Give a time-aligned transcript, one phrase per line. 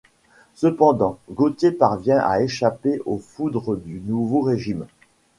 [0.55, 4.87] Cependant Gauthier parvient à échapper aux foudres du nouveau régime.